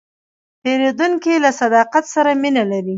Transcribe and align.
پیرودونکی 0.61 1.35
له 1.43 1.51
صداقت 1.61 2.05
سره 2.13 2.31
مینه 2.41 2.63
لري. 2.71 2.89